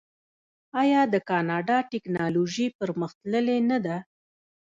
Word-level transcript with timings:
آیا 0.81 1.01
د 1.13 1.15
کاناډا 1.29 1.77
ټیکنالوژي 1.91 2.67
پرمختللې 2.79 3.57
نه 3.69 3.77
ده؟ 3.85 3.97